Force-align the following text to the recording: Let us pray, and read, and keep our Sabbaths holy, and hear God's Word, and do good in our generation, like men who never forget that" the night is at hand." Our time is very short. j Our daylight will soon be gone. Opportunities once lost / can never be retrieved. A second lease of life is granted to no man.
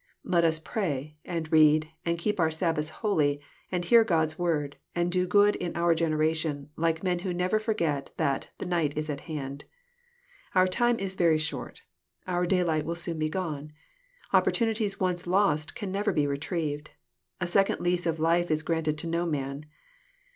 Let 0.23 0.43
us 0.43 0.57
pray, 0.57 1.17
and 1.25 1.51
read, 1.51 1.89
and 2.03 2.17
keep 2.17 2.39
our 2.39 2.49
Sabbaths 2.49 2.89
holy, 2.89 3.39
and 3.71 3.85
hear 3.85 4.03
God's 4.03 4.39
Word, 4.39 4.77
and 4.95 5.11
do 5.11 5.27
good 5.27 5.55
in 5.55 5.75
our 5.75 5.93
generation, 5.93 6.71
like 6.75 7.03
men 7.03 7.19
who 7.19 7.31
never 7.31 7.59
forget 7.59 8.09
that" 8.17 8.47
the 8.57 8.65
night 8.65 8.97
is 8.97 9.11
at 9.11 9.21
hand." 9.29 9.65
Our 10.55 10.67
time 10.67 10.97
is 10.99 11.13
very 11.13 11.37
short. 11.37 11.75
j 11.75 11.81
Our 12.31 12.47
daylight 12.47 12.83
will 12.83 12.95
soon 12.95 13.19
be 13.19 13.29
gone. 13.29 13.73
Opportunities 14.33 14.99
once 14.99 15.27
lost 15.27 15.75
/ 15.75 15.75
can 15.75 15.91
never 15.91 16.11
be 16.11 16.25
retrieved. 16.25 16.89
A 17.39 17.45
second 17.45 17.79
lease 17.79 18.07
of 18.07 18.19
life 18.19 18.49
is 18.49 18.63
granted 18.63 18.97
to 18.97 19.07
no 19.07 19.27
man. 19.27 19.65